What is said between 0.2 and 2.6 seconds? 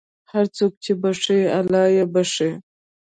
هر څوک چې بښي، الله یې بښي.